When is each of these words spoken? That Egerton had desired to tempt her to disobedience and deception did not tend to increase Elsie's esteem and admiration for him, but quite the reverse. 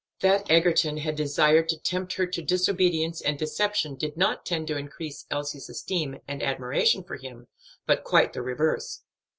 That 0.21 0.49
Egerton 0.49 0.97
had 0.97 1.15
desired 1.15 1.69
to 1.69 1.77
tempt 1.77 2.13
her 2.13 2.25
to 2.25 2.41
disobedience 2.41 3.21
and 3.21 3.37
deception 3.37 3.93
did 3.93 4.17
not 4.17 4.47
tend 4.47 4.65
to 4.69 4.75
increase 4.75 5.27
Elsie's 5.29 5.69
esteem 5.69 6.17
and 6.27 6.41
admiration 6.41 7.03
for 7.03 7.17
him, 7.17 7.45
but 7.85 8.03
quite 8.03 8.33
the 8.33 8.41
reverse. 8.41 9.03